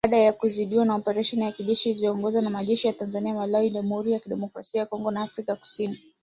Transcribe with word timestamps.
Baada 0.05 0.17
ya 0.17 0.33
kuzidiwa 0.33 0.85
na 0.85 0.95
oparesheni 0.95 1.43
ya 1.43 1.51
kijeshi 1.51 1.89
yaliyoongozwa 1.89 2.41
na 2.41 2.47
wanajeshi 2.47 2.87
wa 2.87 2.93
Tanzania, 2.93 3.33
Malawi, 3.33 3.69
Jamhuri 3.69 4.11
ya 4.13 4.19
Kidemokrasia 4.19 4.79
ya 4.79 4.85
Kongo 4.85 5.11
na 5.11 5.21
Afrika 5.21 5.55
kusini 5.55 5.99